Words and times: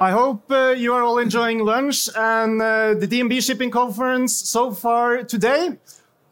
I 0.00 0.12
hope 0.12 0.50
uh, 0.50 0.70
you 0.70 0.94
are 0.94 1.02
all 1.02 1.18
enjoying 1.18 1.58
lunch 1.58 2.08
and 2.16 2.62
uh, 2.62 2.94
the 2.94 3.06
DMB 3.06 3.42
Shipping 3.44 3.70
Conference 3.70 4.34
so 4.34 4.72
far 4.72 5.24
today. 5.24 5.76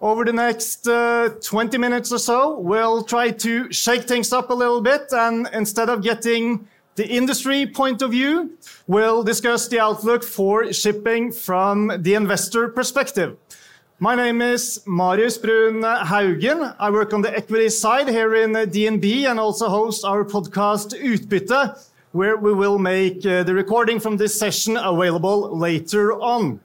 Over 0.00 0.24
the 0.24 0.32
next 0.32 0.88
uh, 0.88 1.34
20 1.42 1.76
minutes 1.76 2.10
or 2.10 2.18
so, 2.18 2.58
we'll 2.60 3.02
try 3.02 3.30
to 3.30 3.70
shake 3.70 4.04
things 4.04 4.32
up 4.32 4.48
a 4.48 4.54
little 4.54 4.80
bit 4.80 5.12
and 5.12 5.50
instead 5.52 5.90
of 5.90 6.02
getting 6.02 6.66
the 6.94 7.06
industry 7.06 7.66
point 7.66 8.00
of 8.00 8.12
view, 8.12 8.56
we'll 8.86 9.22
discuss 9.22 9.68
the 9.68 9.80
outlook 9.80 10.24
for 10.24 10.72
shipping 10.72 11.30
from 11.30 11.92
the 11.98 12.14
investor 12.14 12.68
perspective. 12.68 13.36
My 13.98 14.14
name 14.14 14.40
is 14.40 14.80
Marius 14.86 15.36
Brun 15.36 15.82
Haugen. 15.82 16.74
I 16.78 16.88
work 16.88 17.12
on 17.12 17.20
the 17.20 17.36
equity 17.36 17.68
side 17.68 18.08
here 18.08 18.34
in 18.34 18.52
DNB 18.52 19.28
and 19.28 19.38
also 19.38 19.68
host 19.68 20.06
our 20.06 20.24
podcast 20.24 20.94
Utbytte, 20.98 21.76
where 22.12 22.36
we 22.36 22.52
will 22.52 22.78
make 22.78 23.24
uh, 23.26 23.42
the 23.42 23.54
recording 23.54 24.00
from 24.00 24.16
this 24.16 24.38
session 24.38 24.76
available 24.76 25.56
later 25.56 26.12
on. 26.20 26.60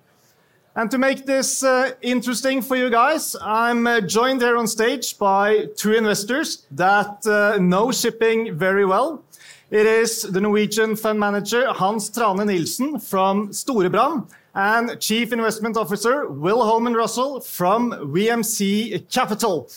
And 0.75 0.89
to 0.89 0.97
make 0.97 1.25
this 1.25 1.63
uh, 1.63 1.91
interesting 2.01 2.61
for 2.61 2.75
you 2.75 2.89
guys, 2.89 3.35
I'm 3.41 3.85
uh, 3.85 4.01
joined 4.01 4.41
here 4.41 4.57
on 4.57 4.65
stage 4.67 5.17
by 5.19 5.67
two 5.75 5.93
investors 5.93 6.65
that 6.71 7.27
uh, 7.27 7.59
know 7.59 7.91
shipping 7.91 8.55
very 8.57 8.85
well. 8.85 9.23
It 9.69 9.85
is 9.85 10.23
the 10.23 10.41
Norwegian 10.41 10.95
fund 10.95 11.19
manager 11.19 11.71
Hans 11.73 12.09
Thrane 12.09 12.47
Nielsen 12.47 12.99
from 12.99 13.49
Storebrand 13.49 14.27
and 14.55 14.99
Chief 14.99 15.31
Investment 15.33 15.77
Officer 15.77 16.27
Will 16.27 16.63
Homan-Russell 16.63 17.41
from 17.41 17.91
WMC 17.91 19.11
Capital. 19.11 19.69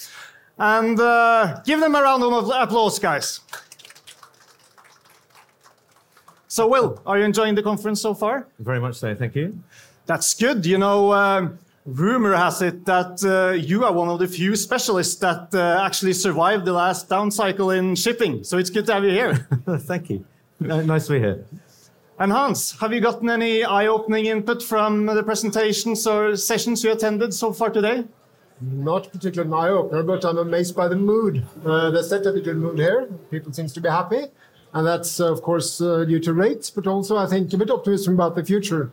And 0.59 0.99
uh, 0.99 1.61
give 1.65 1.81
them 1.81 1.95
a 1.95 2.03
round 2.03 2.23
of 2.23 2.51
applause, 2.55 2.99
guys. 2.99 3.41
So, 6.57 6.67
Will, 6.67 6.99
are 7.05 7.19
you 7.19 7.25
enjoying 7.27 7.55
the 7.55 7.63
conference 7.63 8.01
so 8.01 8.15
far? 8.15 8.49
Very 8.61 8.81
much 8.81 8.97
so, 8.97 9.15
thank 9.15 9.35
you. 9.35 9.63
That's 10.07 10.33
good. 10.33 10.65
You 10.65 10.79
know, 10.79 11.13
um, 11.13 11.59
rumor 11.85 12.35
has 12.35 12.63
it 12.63 12.87
that 12.87 13.23
uh, 13.23 13.53
you 13.53 13.85
are 13.85 13.93
one 13.93 14.09
of 14.09 14.19
the 14.19 14.27
few 14.27 14.57
specialists 14.57 15.17
that 15.17 15.51
uh, 15.53 15.85
actually 15.85 16.15
survived 16.15 16.65
the 16.65 16.73
last 16.73 17.11
down 17.11 17.31
cycle 17.31 17.73
in 17.73 17.95
shipping. 17.95 18.43
So 18.43 18.57
it's 18.57 18.71
good 18.71 18.87
to 18.87 18.95
have 18.95 19.05
you 19.05 19.11
here. 19.11 19.47
thank 19.81 20.09
you. 20.09 20.25
nice 20.61 21.09
to 21.09 21.13
be 21.13 21.19
here. 21.19 21.45
And 22.19 22.33
Hans, 22.33 22.81
have 22.81 22.91
you 22.91 23.03
gotten 23.03 23.29
any 23.29 23.63
eye-opening 23.63 24.25
input 24.25 24.63
from 24.63 25.05
the 25.05 25.23
presentations 25.23 26.07
or 26.07 26.37
sessions 26.37 26.83
you 26.83 26.91
attended 26.91 27.35
so 27.35 27.53
far 27.53 27.69
today? 27.69 28.05
Not 28.63 29.13
particularly 29.13 29.53
an 29.53 29.63
eye-opener, 29.63 30.03
but 30.05 30.25
I'm 30.25 30.39
amazed 30.39 30.75
by 30.75 30.89
the 30.89 30.97
mood. 30.97 31.45
Uh, 31.67 31.91
there's 31.91 32.09
definitely 32.09 32.41
a 32.41 32.45
good 32.45 32.57
mood 32.57 32.79
here. 32.79 33.11
People 33.31 33.53
seem 33.53 33.67
to 33.67 33.81
be 33.83 33.91
happy. 33.91 34.29
And 34.73 34.87
that's, 34.87 35.21
uh, 35.21 35.33
of 35.33 35.43
course, 35.43 35.81
uh, 35.81 36.05
due 36.05 36.21
to 36.21 36.35
rates, 36.35 36.71
but 36.71 36.87
also, 36.87 37.17
I 37.17 37.27
think, 37.27 37.53
a 37.53 37.57
bit 37.57 37.71
optimism 37.71 38.15
about 38.15 38.35
the 38.35 38.45
future. 38.45 38.93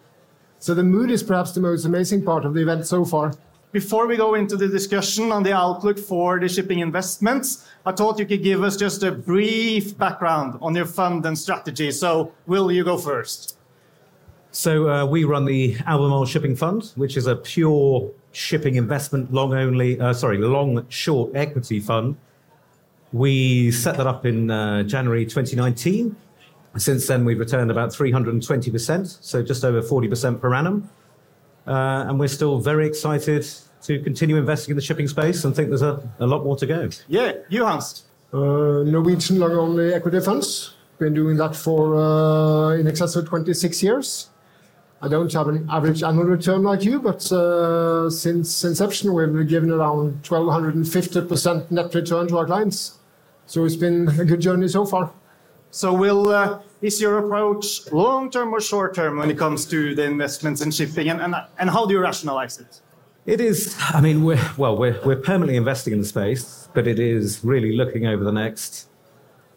So 0.60 0.74
the 0.74 0.84
mood 0.84 1.12
is 1.12 1.24
perhaps 1.24 1.52
the 1.52 1.60
most 1.60 1.84
amazing 1.84 2.24
part 2.24 2.46
of 2.46 2.54
the 2.54 2.62
event 2.62 2.88
so 2.88 3.04
far. 3.04 3.34
Before 3.74 4.06
we 4.06 4.16
go 4.16 4.36
into 4.36 4.56
the 4.56 4.68
discussion 4.68 5.32
on 5.32 5.44
the 5.44 5.52
outlook 5.52 5.98
for 5.98 6.40
the 6.40 6.48
shipping 6.48 6.80
investments, 6.80 7.68
I 7.86 7.92
thought 7.92 8.20
you 8.20 8.26
could 8.26 8.44
give 8.44 8.64
us 8.64 8.78
just 8.78 9.02
a 9.04 9.12
brief 9.12 9.98
background 9.98 10.60
on 10.62 10.76
your 10.76 10.86
fund 10.86 11.26
and 11.26 11.38
strategy. 11.38 11.92
So, 11.92 12.32
Will, 12.46 12.72
you 12.72 12.84
go 12.84 12.98
first? 12.98 13.58
So, 14.52 14.88
uh, 14.88 15.06
we 15.08 15.24
run 15.24 15.46
the 15.46 15.76
Albemarle 15.88 16.28
Shipping 16.28 16.56
Fund, 16.56 16.92
which 16.96 17.18
is 17.18 17.26
a 17.26 17.36
pure 17.36 18.12
shipping 18.32 18.76
investment 18.76 19.34
long 19.34 19.54
only, 19.56 20.00
uh, 20.00 20.14
sorry, 20.14 20.38
long 20.38 20.86
short 20.90 21.36
equity 21.36 21.80
fund 21.80 22.16
we 23.14 23.72
set 23.72 23.96
that 23.98 24.08
up 24.08 24.26
in 24.26 24.50
uh, 24.50 24.84
January 24.84 25.24
2019. 25.26 26.16
Since 26.76 27.06
then, 27.06 27.24
we've 27.24 27.40
returned 27.40 27.70
about 27.70 27.92
320%, 27.92 29.24
so 29.24 29.44
just 29.44 29.64
over 29.64 29.82
40% 29.82 30.42
per 30.42 30.54
annum. 30.56 30.90
Uh, 31.68 32.06
and 32.08 32.20
we're 32.20 32.28
still 32.28 32.60
very 32.60 32.88
excited 32.88 33.48
to 33.84 34.00
continue 34.02 34.38
investing 34.38 34.72
in 34.72 34.76
the 34.76 34.82
shipping 34.82 35.08
space 35.08 35.46
and 35.46 35.56
think 35.56 35.70
there's 35.70 35.84
a, 35.84 36.02
a 36.20 36.26
lot 36.26 36.44
more 36.44 36.58
to 36.58 36.66
go. 36.66 36.90
Yeah, 37.08 37.34
you, 37.50 37.64
Hans. 37.64 38.04
Uh, 38.34 38.84
Norwegian 38.84 39.40
long 39.40 39.52
only 39.52 39.94
equity 39.94 40.20
funds. 40.20 40.74
Been 40.98 41.14
doing 41.14 41.38
that 41.38 41.56
for 41.56 41.96
uh, 41.96 42.76
in 42.76 42.88
excess 42.88 43.16
of 43.16 43.28
26 43.28 43.84
years. 43.84 44.30
I 45.02 45.10
don't 45.10 45.32
have 45.34 45.50
an 45.50 45.68
average 45.70 46.02
annual 46.02 46.26
return 46.26 46.64
like 46.64 46.84
you, 46.84 47.00
but 47.00 47.30
uh, 47.32 48.10
since 48.10 48.64
inception, 48.64 49.14
we've 49.14 49.32
been 49.32 49.46
given 49.48 49.70
around 49.70 50.24
1250% 50.24 51.70
net 51.72 51.94
return 51.94 52.28
to 52.30 52.38
our 52.38 52.46
clients. 52.46 53.00
So 53.46 53.66
it's 53.66 53.76
been 53.76 54.08
a 54.20 54.26
good 54.26 54.42
journey 54.42 54.68
so 54.68 54.86
far. 54.86 55.12
So 55.72 55.92
will 55.92 56.30
uh, 56.30 56.62
is 56.82 57.02
your 57.02 57.18
approach 57.18 57.92
long 57.92 58.30
term 58.30 58.54
or 58.54 58.62
short 58.62 58.94
term 58.94 59.18
when 59.18 59.32
it 59.32 59.38
comes 59.38 59.66
to 59.66 59.96
the 59.96 60.04
investments 60.04 60.62
in 60.62 60.70
shipping, 60.70 61.10
and, 61.10 61.20
and, 61.20 61.36
and 61.58 61.70
how 61.70 61.86
do 61.88 61.94
you 61.94 62.00
rationalize 62.00 62.60
it? 62.60 62.82
It 63.26 63.42
is. 63.42 63.76
I 63.80 64.00
mean, 64.00 64.24
we're 64.24 64.52
well, 64.58 64.78
we're 64.78 65.00
we're 65.04 65.16
permanently 65.16 65.56
investing 65.56 65.94
in 65.94 66.00
the 66.00 66.06
space, 66.06 66.70
but 66.74 66.88
it 66.88 67.00
is 67.00 67.44
really 67.44 67.76
looking 67.76 68.06
over 68.06 68.24
the 68.24 68.32
next 68.32 68.88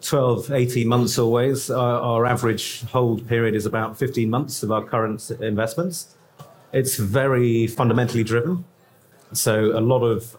12, 0.01 0.51
18 0.51 0.87
months 0.87 1.17
always. 1.19 1.69
Our, 1.69 1.99
our 1.99 2.25
average 2.25 2.83
hold 2.85 3.27
period 3.27 3.55
is 3.55 3.65
about 3.65 3.97
15 3.97 4.29
months 4.29 4.63
of 4.63 4.71
our 4.71 4.83
current 4.83 5.29
investments. 5.41 6.15
It's 6.71 6.97
very 6.97 7.67
fundamentally 7.67 8.23
driven. 8.23 8.65
So 9.33 9.77
a 9.77 9.81
lot 9.81 10.03
of 10.03 10.37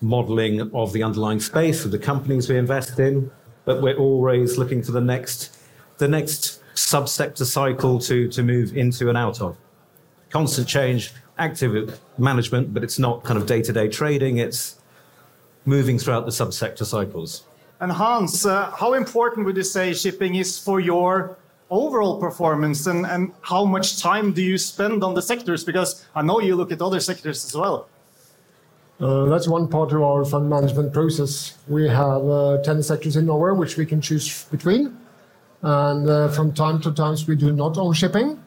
modeling 0.00 0.72
of 0.74 0.92
the 0.92 1.02
underlying 1.02 1.40
space 1.40 1.84
of 1.84 1.90
the 1.90 1.98
companies 1.98 2.48
we 2.48 2.56
invest 2.56 2.98
in, 2.98 3.30
but 3.64 3.82
we're 3.82 3.96
always 3.96 4.58
looking 4.58 4.82
for 4.82 4.92
the 4.92 5.00
next, 5.00 5.58
the 5.98 6.08
next 6.08 6.62
subsector 6.74 7.44
cycle 7.44 7.98
to, 7.98 8.28
to 8.28 8.42
move 8.42 8.76
into 8.76 9.08
and 9.08 9.18
out 9.18 9.40
of. 9.40 9.56
Constant 10.30 10.68
change, 10.68 11.12
active 11.38 11.98
management, 12.18 12.72
but 12.72 12.84
it's 12.84 12.98
not 12.98 13.24
kind 13.24 13.38
of 13.38 13.46
day 13.46 13.62
to 13.62 13.72
day 13.72 13.88
trading, 13.88 14.38
it's 14.38 14.80
moving 15.64 15.98
throughout 15.98 16.24
the 16.24 16.30
subsector 16.30 16.84
cycles. 16.84 17.44
And 17.80 17.92
Hans, 17.92 18.44
uh, 18.44 18.70
how 18.70 18.94
important 18.94 19.46
would 19.46 19.56
you 19.56 19.62
say 19.62 19.94
shipping 19.94 20.34
is 20.34 20.58
for 20.58 20.80
your 20.80 21.36
overall 21.70 22.18
performance 22.18 22.86
and, 22.86 23.06
and 23.06 23.32
how 23.42 23.64
much 23.64 24.00
time 24.00 24.32
do 24.32 24.42
you 24.42 24.58
spend 24.58 25.04
on 25.04 25.14
the 25.14 25.22
sectors? 25.22 25.62
Because 25.64 26.04
I 26.14 26.22
know 26.22 26.40
you 26.40 26.56
look 26.56 26.72
at 26.72 26.80
other 26.82 27.00
sectors 27.00 27.44
as 27.44 27.54
well. 27.54 27.88
Uh, 29.00 29.26
that's 29.26 29.46
one 29.46 29.68
part 29.68 29.92
of 29.92 30.02
our 30.02 30.24
fund 30.24 30.50
management 30.50 30.92
process. 30.92 31.56
We 31.68 31.88
have 31.88 32.24
uh, 32.24 32.62
10 32.62 32.82
sectors 32.82 33.16
in 33.16 33.26
Norway 33.26 33.56
which 33.56 33.76
we 33.76 33.86
can 33.86 34.00
choose 34.00 34.44
between. 34.44 34.96
And 35.62 36.08
uh, 36.08 36.28
from 36.28 36.52
time 36.52 36.80
to 36.82 36.92
time, 36.92 37.16
we 37.26 37.36
do 37.36 37.52
not 37.52 37.78
own 37.78 37.92
shipping. 37.92 38.42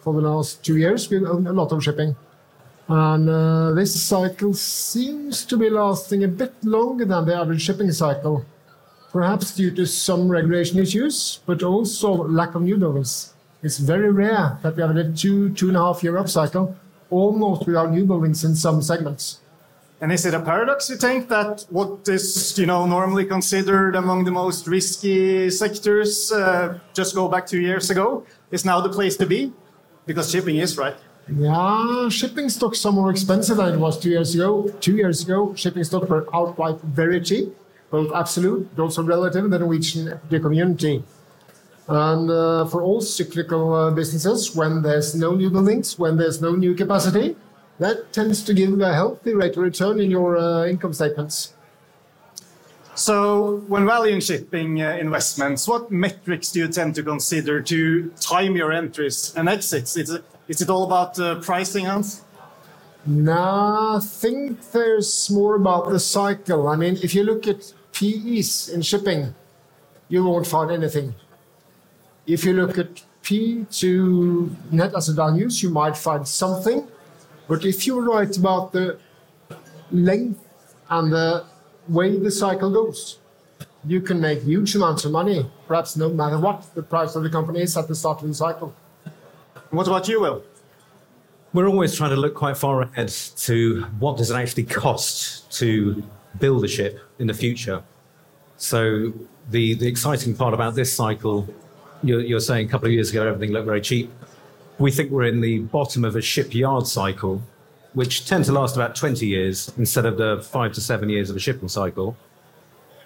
For 0.00 0.12
the 0.12 0.20
last 0.20 0.64
two 0.64 0.76
years, 0.76 1.08
we 1.08 1.24
own 1.24 1.46
a 1.46 1.52
lot 1.52 1.70
of 1.70 1.82
shipping. 1.84 2.16
And 2.88 3.28
this 3.78 4.00
cycle 4.02 4.54
seems 4.54 5.44
to 5.46 5.56
be 5.56 5.70
lasting 5.70 6.24
a 6.24 6.28
bit 6.28 6.52
longer 6.64 7.04
than 7.04 7.24
the 7.24 7.36
average 7.36 7.62
shipping 7.62 7.90
cycle, 7.92 8.44
perhaps 9.12 9.54
due 9.54 9.70
to 9.70 9.86
some 9.86 10.28
regulation 10.28 10.80
issues, 10.80 11.38
but 11.46 11.62
also 11.62 12.12
lack 12.12 12.56
of 12.56 12.62
new 12.62 12.76
buildings. 12.76 13.34
It's 13.62 13.78
very 13.78 14.10
rare 14.10 14.58
that 14.62 14.74
we 14.74 14.82
have 14.82 14.96
a 14.96 15.12
two, 15.12 15.50
two 15.50 15.68
and 15.68 15.76
a 15.76 15.80
half 15.80 16.02
year 16.02 16.14
upcycle, 16.14 16.74
almost 17.08 17.66
without 17.66 17.92
new 17.92 18.04
buildings 18.04 18.42
in 18.44 18.56
some 18.56 18.82
segments. 18.82 19.38
And 20.02 20.10
is 20.10 20.26
it 20.26 20.34
a 20.34 20.40
paradox, 20.40 20.90
you 20.90 20.96
think, 20.96 21.28
that 21.28 21.64
what 21.70 22.08
is 22.08 22.58
you 22.58 22.66
know 22.66 22.86
normally 22.86 23.24
considered 23.24 23.94
among 23.94 24.24
the 24.24 24.32
most 24.32 24.66
risky 24.66 25.48
sectors, 25.48 26.32
uh, 26.32 26.80
just 26.92 27.14
go 27.14 27.28
back 27.28 27.46
two 27.46 27.60
years 27.60 27.88
ago, 27.88 28.26
is 28.50 28.64
now 28.64 28.80
the 28.80 28.88
place 28.88 29.16
to 29.18 29.26
be? 29.26 29.52
Because 30.04 30.28
shipping 30.28 30.56
is, 30.56 30.76
right? 30.76 30.96
Yeah, 31.28 32.08
shipping 32.08 32.48
stocks 32.48 32.84
are 32.84 32.90
more 32.90 33.12
expensive 33.12 33.58
than 33.58 33.74
it 33.74 33.78
was 33.78 33.96
two 33.96 34.10
years 34.10 34.34
ago. 34.34 34.68
Two 34.80 34.96
years 34.96 35.22
ago, 35.22 35.54
shipping 35.54 35.84
stocks 35.84 36.08
were 36.08 36.26
outright 36.34 36.80
very 36.80 37.20
cheap, 37.20 37.54
both 37.92 38.12
absolute 38.12 38.74
but 38.74 38.82
also 38.82 39.04
relative 39.04 39.44
in 39.44 39.50
the 39.52 39.60
Norwegian 39.60 40.18
community. 40.28 41.04
And 41.86 42.28
uh, 42.28 42.64
for 42.66 42.82
all 42.82 43.00
cyclical 43.02 43.72
uh, 43.72 43.90
businesses, 43.92 44.52
when 44.56 44.82
there's 44.82 45.14
no 45.14 45.36
new 45.36 45.48
buildings, 45.48 45.96
when 45.96 46.16
there's 46.16 46.42
no 46.42 46.56
new 46.56 46.74
capacity, 46.74 47.36
that 47.78 48.12
tends 48.12 48.42
to 48.44 48.54
give 48.54 48.80
a 48.80 48.94
healthy 48.94 49.34
rate 49.34 49.56
of 49.56 49.62
return 49.62 50.00
in 50.00 50.10
your 50.10 50.36
uh, 50.36 50.66
income 50.66 50.92
statements. 50.92 51.54
So, 52.94 53.64
when 53.68 53.86
valuing 53.86 54.20
shipping 54.20 54.82
uh, 54.82 54.96
investments, 55.00 55.66
what 55.66 55.90
metrics 55.90 56.52
do 56.52 56.60
you 56.60 56.68
tend 56.68 56.94
to 56.96 57.02
consider 57.02 57.62
to 57.62 58.10
time 58.20 58.54
your 58.54 58.70
entries 58.70 59.32
and 59.34 59.48
exits? 59.48 59.96
Is 59.96 60.10
it, 60.10 60.24
is 60.46 60.60
it 60.60 60.68
all 60.68 60.84
about 60.84 61.18
uh, 61.18 61.40
pricing, 61.40 61.86
Hans? 61.86 62.22
No, 63.06 63.96
I 63.96 64.00
think 64.00 64.60
there's 64.72 65.30
more 65.30 65.56
about 65.56 65.88
the 65.88 65.98
cycle. 65.98 66.68
I 66.68 66.76
mean, 66.76 66.98
if 67.02 67.14
you 67.14 67.24
look 67.24 67.48
at 67.48 67.72
PEs 67.92 68.68
in 68.68 68.82
shipping, 68.82 69.34
you 70.08 70.24
won't 70.24 70.46
find 70.46 70.70
anything. 70.70 71.14
If 72.26 72.44
you 72.44 72.52
look 72.52 72.78
at 72.78 73.02
P 73.22 73.66
to 73.70 74.54
net 74.70 74.94
asset 74.94 75.16
values, 75.16 75.62
you 75.62 75.70
might 75.70 75.96
find 75.96 76.28
something. 76.28 76.86
But 77.48 77.64
if 77.64 77.86
you're 77.86 78.02
right 78.02 78.34
about 78.36 78.72
the 78.72 78.98
length 79.90 80.40
and 80.88 81.12
the 81.12 81.44
way 81.88 82.18
the 82.18 82.30
cycle 82.30 82.70
goes, 82.70 83.18
you 83.84 84.00
can 84.00 84.20
make 84.20 84.42
huge 84.42 84.74
amounts 84.76 85.04
of 85.04 85.12
money, 85.12 85.50
perhaps 85.66 85.96
no 85.96 86.08
matter 86.08 86.38
what 86.38 86.74
the 86.74 86.82
price 86.82 87.16
of 87.16 87.22
the 87.24 87.30
company 87.30 87.62
is 87.62 87.76
at 87.76 87.88
the 87.88 87.94
start 87.94 88.22
of 88.22 88.28
the 88.28 88.34
cycle. 88.34 88.74
What 89.70 89.86
about 89.88 90.06
you, 90.08 90.20
Will? 90.20 90.44
We're 91.52 91.68
always 91.68 91.94
trying 91.94 92.10
to 92.10 92.16
look 92.16 92.34
quite 92.34 92.56
far 92.56 92.82
ahead 92.82 93.08
to 93.08 93.82
what 93.98 94.16
does 94.16 94.30
it 94.30 94.34
actually 94.34 94.64
cost 94.64 95.50
to 95.58 96.02
build 96.38 96.64
a 96.64 96.68
ship 96.68 97.00
in 97.18 97.26
the 97.26 97.34
future. 97.34 97.82
So 98.56 99.12
the, 99.50 99.74
the 99.74 99.86
exciting 99.86 100.34
part 100.34 100.54
about 100.54 100.74
this 100.74 100.92
cycle, 100.92 101.52
you're, 102.02 102.20
you're 102.20 102.40
saying 102.40 102.68
a 102.68 102.70
couple 102.70 102.86
of 102.86 102.92
years 102.92 103.10
ago 103.10 103.26
everything 103.26 103.52
looked 103.52 103.66
very 103.66 103.80
cheap. 103.80 104.10
We 104.82 104.90
think 104.90 105.12
we're 105.12 105.28
in 105.28 105.40
the 105.40 105.60
bottom 105.60 106.04
of 106.04 106.16
a 106.16 106.20
shipyard 106.20 106.88
cycle, 106.88 107.40
which 107.92 108.26
tend 108.26 108.46
to 108.46 108.52
last 108.52 108.74
about 108.74 108.96
20 108.96 109.24
years 109.24 109.70
instead 109.78 110.04
of 110.04 110.16
the 110.16 110.42
five 110.42 110.72
to 110.72 110.80
seven 110.80 111.08
years 111.08 111.30
of 111.30 111.36
a 111.36 111.38
shipping 111.38 111.68
cycle. 111.68 112.16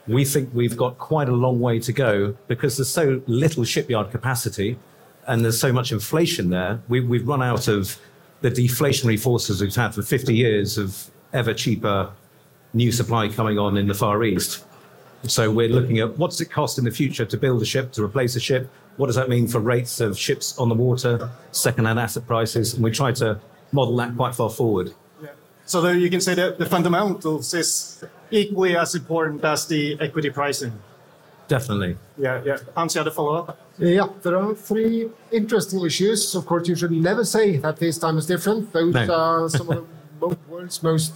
We 0.08 0.24
think 0.24 0.48
we've 0.54 0.74
got 0.74 0.96
quite 0.96 1.28
a 1.28 1.34
long 1.34 1.60
way 1.60 1.78
to 1.80 1.92
go 1.92 2.34
because 2.48 2.78
there's 2.78 2.88
so 2.88 3.20
little 3.26 3.62
shipyard 3.62 4.10
capacity 4.10 4.78
and 5.26 5.44
there's 5.44 5.60
so 5.60 5.70
much 5.70 5.92
inflation 5.92 6.48
there. 6.48 6.80
We, 6.88 7.00
we've 7.00 7.28
run 7.28 7.42
out 7.42 7.68
of 7.68 8.00
the 8.40 8.50
deflationary 8.50 9.20
forces 9.20 9.60
we've 9.60 9.74
had 9.74 9.94
for 9.94 10.00
50 10.00 10.34
years 10.34 10.78
of 10.78 11.10
ever 11.34 11.52
cheaper 11.52 12.10
new 12.72 12.90
supply 12.90 13.28
coming 13.28 13.58
on 13.58 13.76
in 13.76 13.86
the 13.86 13.94
Far 13.94 14.24
East. 14.24 14.64
So 15.24 15.50
we're 15.50 15.68
looking 15.68 15.98
at 15.98 16.16
what 16.16 16.30
does 16.30 16.40
it 16.40 16.50
cost 16.50 16.78
in 16.78 16.84
the 16.84 16.90
future 16.90 17.26
to 17.26 17.36
build 17.36 17.60
a 17.60 17.66
ship, 17.66 17.92
to 17.92 18.02
replace 18.02 18.34
a 18.34 18.40
ship? 18.40 18.70
What 18.96 19.06
does 19.06 19.16
that 19.16 19.28
mean 19.28 19.46
for 19.46 19.60
rates 19.60 20.00
of 20.00 20.16
ships 20.18 20.56
on 20.58 20.68
the 20.68 20.74
water, 20.74 21.30
second-hand 21.52 21.98
asset 21.98 22.26
prices? 22.26 22.74
And 22.74 22.82
we 22.82 22.90
try 22.90 23.12
to 23.12 23.38
model 23.72 23.96
that 23.96 24.16
quite 24.16 24.34
far 24.34 24.48
forward. 24.50 24.94
Yeah. 25.22 25.30
So 25.66 25.80
the, 25.82 25.98
you 25.98 26.08
can 26.10 26.20
say 26.20 26.34
that 26.34 26.58
the 26.58 26.66
fundamentals 26.66 27.52
is 27.54 28.04
equally 28.30 28.76
as 28.76 28.94
important 28.94 29.44
as 29.44 29.66
the 29.66 29.98
equity 30.00 30.30
pricing. 30.30 30.72
Definitely. 31.48 31.96
Yeah, 32.18 32.42
yeah. 32.44 32.56
Hans, 32.74 32.94
you 32.94 33.00
had 33.00 33.06
a 33.06 33.10
follow-up? 33.10 33.58
Yeah, 33.78 34.08
there 34.22 34.36
are 34.36 34.54
three 34.54 35.08
interesting 35.30 35.84
issues. 35.84 36.34
Of 36.34 36.46
course, 36.46 36.66
you 36.66 36.74
should 36.74 36.90
never 36.90 37.24
say 37.24 37.58
that 37.58 37.76
this 37.76 37.98
time 37.98 38.16
is 38.18 38.26
different. 38.26 38.72
Those 38.72 38.94
No. 38.94 39.14
are 39.14 39.48
some 39.48 39.68
of 39.70 39.86
the 40.20 40.26
world's 40.48 40.82
most. 40.82 41.12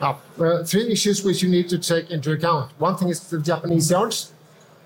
Ah, 0.00 0.16
uh, 0.40 0.64
three 0.64 0.90
issues 0.90 1.22
which 1.22 1.42
you 1.42 1.50
need 1.50 1.68
to 1.68 1.78
take 1.78 2.10
into 2.10 2.32
account. 2.32 2.72
One 2.78 2.96
thing 2.96 3.08
is 3.10 3.20
the 3.28 3.38
Japanese 3.38 3.90
yards. 3.90 4.32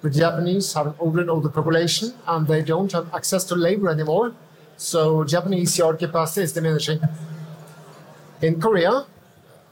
The 0.04 0.10
Japanese 0.10 0.74
have 0.74 0.88
an 0.88 0.94
older 0.98 1.22
and 1.22 1.30
older 1.30 1.48
population, 1.48 2.12
and 2.26 2.46
they 2.46 2.60
don't 2.60 2.92
have 2.92 3.08
access 3.14 3.42
to 3.44 3.54
labor 3.54 3.88
anymore. 3.88 4.34
So 4.76 5.24
Japanese 5.24 5.78
yard 5.78 5.98
capacity 5.98 6.42
is 6.42 6.52
diminishing. 6.52 7.00
In 8.42 8.60
Korea, 8.60 9.06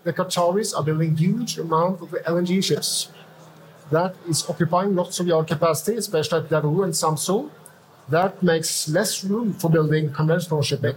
the 0.04 0.12
Qataris 0.14 0.74
are 0.74 0.82
building 0.82 1.18
huge 1.18 1.58
amount 1.58 2.00
of 2.00 2.08
LNG 2.24 2.64
ships 2.64 3.10
that 3.90 4.16
is 4.26 4.48
occupying 4.48 4.94
lots 4.94 5.20
of 5.20 5.26
yard 5.26 5.48
capacity, 5.48 5.98
especially 5.98 6.38
at 6.38 6.48
Daewoo 6.48 6.82
and 6.84 6.94
Samsung. 6.94 7.50
That 8.08 8.42
makes 8.42 8.88
less 8.88 9.22
room 9.24 9.52
for 9.52 9.68
building 9.70 10.14
conventional 10.14 10.62
shipping. 10.62 10.96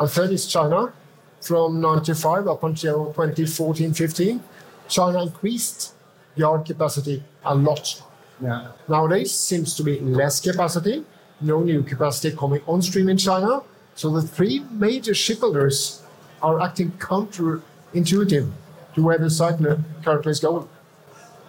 And 0.00 0.10
third 0.10 0.32
is 0.32 0.48
China. 0.48 0.92
From 1.40 1.80
95 1.80 2.48
up 2.48 2.64
until 2.64 3.12
2014 3.12 3.94
15, 3.94 4.42
China 4.88 5.22
increased 5.22 5.94
yard 6.34 6.66
capacity 6.66 7.22
a 7.44 7.54
lot. 7.54 8.02
Yeah. 8.40 8.68
Nowadays 8.88 9.32
seems 9.32 9.74
to 9.74 9.82
be 9.82 10.00
less 10.00 10.40
capacity, 10.40 11.04
no 11.40 11.60
new 11.60 11.82
capacity 11.82 12.36
coming 12.36 12.62
on 12.66 12.82
stream 12.82 13.08
in 13.08 13.16
China. 13.16 13.62
So 13.94 14.10
the 14.10 14.22
three 14.22 14.64
major 14.70 15.14
shipbuilders 15.14 16.02
are 16.42 16.60
acting 16.60 16.92
counterintuitive 16.92 18.50
to 18.94 19.02
where 19.02 19.18
the 19.18 19.30
cycle 19.30 19.78
currently 20.04 20.30
is 20.30 20.40
going. 20.40 20.68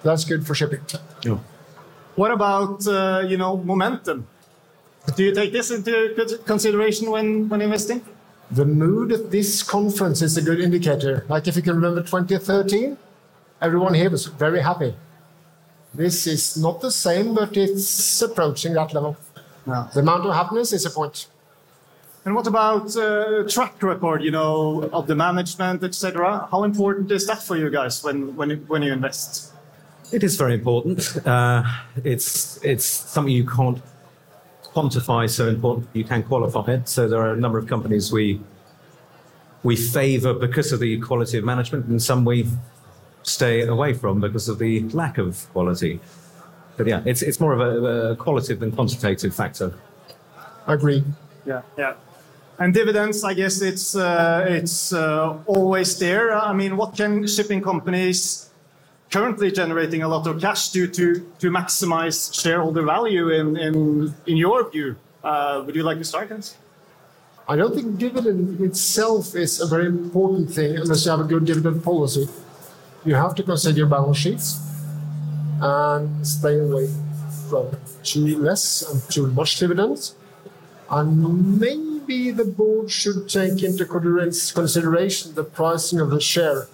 That's 0.03 0.23
good 0.25 0.47
for 0.47 0.55
shipping. 0.55 0.81
What 2.15 2.31
about 2.31 2.87
uh, 2.87 3.23
you 3.27 3.37
know 3.37 3.57
momentum? 3.57 4.27
Do 5.15 5.23
you 5.23 5.33
take 5.33 5.51
this 5.51 5.71
into 5.71 6.39
consideration 6.45 7.11
when 7.11 7.49
when 7.49 7.61
investing? 7.61 8.01
The 8.51 8.65
mood 8.65 9.11
at 9.11 9.29
this 9.31 9.61
conference 9.61 10.21
is 10.23 10.35
a 10.37 10.41
good 10.41 10.59
indicator. 10.59 11.25
Like 11.29 11.47
if 11.47 11.55
you 11.55 11.61
can 11.61 11.75
remember 11.75 12.01
2013, 12.01 12.97
everyone 13.61 13.93
here 13.93 14.09
was 14.09 14.25
very 14.25 14.61
happy. 14.61 14.95
This 15.93 16.27
is 16.27 16.55
not 16.57 16.81
the 16.81 16.91
same, 16.91 17.33
but 17.33 17.57
it's 17.57 18.21
approaching 18.21 18.73
that 18.73 18.93
level. 18.93 19.17
No. 19.65 19.87
The 19.93 19.99
amount 20.01 20.25
of 20.25 20.33
happiness 20.33 20.71
is 20.73 20.85
a 20.85 20.89
point. 20.91 21.27
And 22.25 22.35
what 22.35 22.47
about 22.47 22.95
uh, 22.95 23.43
track 23.47 23.81
record? 23.81 24.21
You 24.23 24.31
know, 24.31 24.89
of 24.93 25.07
the 25.07 25.15
management, 25.15 25.83
etc. 25.83 26.47
How 26.51 26.63
important 26.63 27.11
is 27.11 27.25
that 27.27 27.41
for 27.41 27.55
you 27.57 27.69
guys 27.69 28.03
when 28.03 28.35
when 28.35 28.49
you- 28.51 28.65
when 28.67 28.81
you 28.83 28.93
invest? 28.93 29.53
It 30.11 30.23
is 30.23 30.35
very 30.37 30.53
important. 30.55 30.99
Uh, 31.25 31.63
it's 32.03 32.59
it's 32.63 32.85
something 32.85 33.33
you 33.33 33.45
can't 33.47 33.81
quantify 34.75 35.27
so 35.29 35.47
important 35.47 35.87
you 35.93 36.03
can 36.03 36.21
qualify 36.23 36.65
it. 36.73 36.87
So 36.89 37.07
there 37.07 37.19
are 37.21 37.33
a 37.33 37.37
number 37.39 37.57
of 37.57 37.67
companies 37.67 38.11
we 38.11 38.39
we 39.63 39.75
favour 39.75 40.33
because 40.33 40.71
of 40.73 40.79
the 40.79 40.99
quality 40.99 41.37
of 41.37 41.43
management, 41.45 41.85
and 41.87 42.01
some 42.01 42.25
we 42.25 42.47
stay 43.29 43.61
away 43.61 43.93
from 43.93 44.19
because 44.19 44.49
of 44.49 44.59
the 44.59 44.81
lack 44.89 45.17
of 45.17 45.47
quality. 45.53 45.99
But 46.77 46.87
yeah, 46.87 47.01
it's 47.05 47.21
it's 47.21 47.39
more 47.39 47.53
of 47.53 47.59
a, 47.59 48.11
a 48.11 48.15
qualitative 48.15 48.59
than 48.59 48.71
quantitative 48.71 49.35
factor. 49.35 49.73
I 50.67 50.73
agree. 50.73 51.03
Yeah, 51.45 51.61
yeah. 51.77 51.93
And 52.59 52.73
dividends, 52.73 53.23
I 53.23 53.33
guess 53.33 53.61
it's 53.61 53.95
uh, 53.95 54.45
it's 54.47 54.93
uh, 54.93 55.37
always 55.45 55.97
there. 55.99 56.33
I 56.33 56.53
mean, 56.53 56.77
what 56.77 56.95
can 56.95 57.27
shipping 57.27 57.61
companies 57.61 58.49
currently 59.11 59.51
generating 59.51 60.03
a 60.03 60.07
lot 60.07 60.27
of 60.27 60.41
cash 60.41 60.69
do 60.69 60.87
to 60.87 61.25
to 61.39 61.49
maximize 61.49 62.33
shareholder 62.33 62.83
value 62.83 63.29
in 63.29 63.57
in 63.57 64.13
in 64.25 64.37
your 64.37 64.69
view? 64.69 64.95
Uh, 65.23 65.63
would 65.65 65.75
you 65.75 65.83
like 65.83 65.97
to 65.97 66.05
start, 66.05 66.29
Hans? 66.29 66.57
I 67.47 67.55
don't 67.55 67.73
think 67.73 67.97
dividend 67.97 68.61
itself 68.61 69.35
is 69.35 69.59
a 69.59 69.65
very 69.65 69.87
important 69.87 70.51
thing 70.51 70.77
unless 70.77 71.03
you 71.03 71.11
have 71.11 71.19
a 71.19 71.23
good 71.23 71.45
dividend 71.45 71.83
policy. 71.83 72.29
You 73.05 73.15
have 73.15 73.35
to 73.35 73.43
consider 73.43 73.85
balance 73.85 74.17
sheets 74.17 74.59
and 75.61 76.25
stay 76.25 76.59
away 76.59 76.89
from 77.49 77.69
too 78.03 78.37
less 78.37 78.81
and 78.89 79.01
too 79.11 79.27
much 79.27 79.57
dividends. 79.57 80.15
And 80.89 81.59
maybe 81.59 82.31
the 82.31 82.45
board 82.45 82.91
should 82.91 83.29
take 83.29 83.63
into 83.63 83.85
consideration 83.85 85.35
the 85.35 85.43
pricing 85.43 85.99
of 85.99 86.09
the 86.09 86.19
share. 86.19 86.67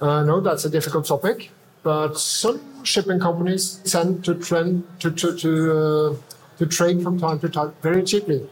I 0.00 0.24
know 0.24 0.40
that's 0.40 0.64
a 0.64 0.70
difficult 0.70 1.06
topic, 1.06 1.50
but 1.82 2.18
some 2.18 2.84
shipping 2.84 3.20
companies 3.20 3.80
tend 3.84 4.24
to 4.24 4.34
trend 4.34 4.84
to 5.00 5.10
to 5.10 5.36
to, 5.36 5.50
uh, 5.78 6.16
to 6.58 6.66
trade 6.66 7.02
from 7.02 7.18
time 7.18 7.38
to 7.40 7.48
time 7.48 7.74
very 7.82 8.02
cheaply 8.02 8.48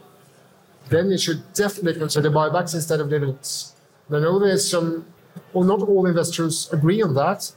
then 0.89 1.09
you 1.09 1.17
should 1.17 1.41
definitely 1.53 1.99
consider 1.99 2.29
buybacks 2.29 2.73
instead 2.75 2.99
of 2.99 3.09
dividends. 3.09 3.73
I 4.11 4.19
know 4.19 4.39
there's 4.39 4.69
some, 4.69 5.05
well, 5.53 5.63
not 5.63 5.81
all 5.81 6.05
investors 6.05 6.69
agree 6.71 7.01
on 7.01 7.13
that, 7.15 7.51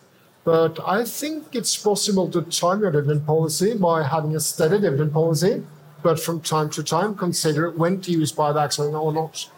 but 0.45 0.79
I 0.87 1.05
think 1.05 1.55
it's 1.55 1.77
possible 1.77 2.29
to 2.31 2.43
time 2.43 2.81
your 2.81 2.91
dividend 2.91 3.27
policy 3.27 3.77
by 3.77 4.03
having 4.03 4.35
a 4.37 4.41
steady 4.41 4.81
dividend 4.81 5.13
policy, 5.13 5.63
but 6.03 6.19
from 6.19 6.41
time 6.41 6.71
to 6.71 6.83
time 6.83 7.15
consider 7.15 7.71
when 7.71 8.01
to 8.03 8.13
use 8.13 8.33
buybacks 8.33 8.79
or 8.79 9.13
not. 9.13 9.51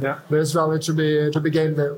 Yeah. 0.00 0.18
There's 0.30 0.52
value 0.52 0.78
to 0.80 0.92
be 0.92 1.30
to 1.32 1.40
be 1.40 1.50
gained 1.50 1.76
there. 1.76 1.96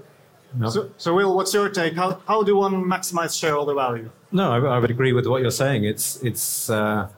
So, 0.69 0.91
so 0.97 1.15
Will, 1.15 1.37
what's 1.37 1.55
your 1.55 1.69
take? 1.69 1.95
How 1.95 2.21
how 2.27 2.43
do 2.43 2.57
one 2.57 2.75
maximize 2.85 3.39
shareholder 3.39 3.75
value? 3.75 4.11
No, 4.33 4.53
I, 4.53 4.77
I 4.77 4.79
would 4.79 4.91
agree 4.91 5.13
with 5.13 5.27
what 5.27 5.43
you're 5.43 5.51
saying. 5.51 5.85
It's 5.85 6.21
it's 6.23 6.71
uh, 6.71 7.09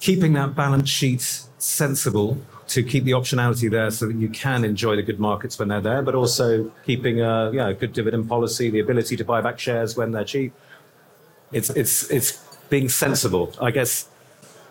keeping 0.00 0.32
that 0.32 0.54
balance 0.54 0.88
sheet 0.88 1.22
sensible 1.58 2.38
to 2.68 2.82
keep 2.82 3.04
the 3.04 3.12
optionality 3.12 3.70
there, 3.70 3.90
so 3.90 4.06
that 4.06 4.16
you 4.16 4.28
can 4.28 4.64
enjoy 4.64 4.96
the 4.96 5.02
good 5.02 5.20
markets 5.20 5.58
when 5.58 5.68
they're 5.68 5.80
there, 5.80 6.02
but 6.02 6.14
also 6.14 6.70
keeping 6.84 7.20
a 7.20 7.50
yeah 7.52 7.68
a 7.68 7.74
good 7.74 7.92
dividend 7.92 8.28
policy, 8.28 8.70
the 8.70 8.80
ability 8.80 9.16
to 9.16 9.24
buy 9.24 9.40
back 9.40 9.58
shares 9.58 9.96
when 9.96 10.12
they're 10.12 10.24
cheap. 10.24 10.52
It's 11.52 11.70
it's 11.70 12.10
it's 12.10 12.44
being 12.70 12.88
sensible. 12.88 13.52
I 13.60 13.70
guess 13.70 14.08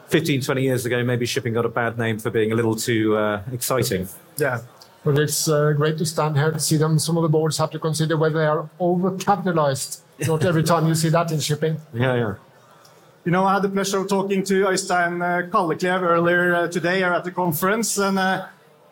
15, 0.07 0.41
20 0.41 0.61
years 0.61 0.85
ago, 0.85 1.03
maybe 1.03 1.25
shipping 1.25 1.53
got 1.53 1.65
a 1.65 1.69
bad 1.69 1.97
name 1.97 2.19
for 2.19 2.29
being 2.29 2.51
a 2.51 2.55
little 2.55 2.75
too 2.75 3.17
uh, 3.17 3.41
exciting. 3.51 4.07
Yeah. 4.37 4.61
But 5.03 5.17
it's 5.19 5.47
uh, 5.49 5.73
great 5.73 5.97
to 5.97 6.05
stand 6.05 6.37
here 6.37 6.51
to 6.51 6.59
see 6.59 6.77
them. 6.77 6.97
Some 6.99 7.17
of 7.17 7.23
the 7.23 7.29
boards 7.29 7.57
have 7.57 7.71
to 7.71 7.79
consider 7.79 8.15
whether 8.15 8.39
they 8.39 8.45
are 8.45 8.69
overcapitalized. 8.79 10.01
Not 10.27 10.45
every 10.45 10.63
time 10.63 10.87
you 10.87 10.95
see 10.95 11.09
that 11.09 11.31
in 11.31 11.39
shipping. 11.39 11.77
Yeah, 11.93 12.15
yeah. 12.15 12.35
You 13.25 13.31
know, 13.31 13.45
I 13.45 13.53
had 13.53 13.61
the 13.61 13.69
pleasure 13.69 13.99
of 13.99 14.09
talking 14.09 14.43
to 14.43 14.65
Øystein 14.67 15.21
uh, 15.21 15.49
Kalleklev 15.49 16.01
earlier 16.01 16.55
uh, 16.55 16.67
today 16.67 16.97
here 16.97 17.13
at 17.13 17.23
the 17.23 17.31
conference, 17.31 17.97
and 17.97 18.19
uh, 18.19 18.47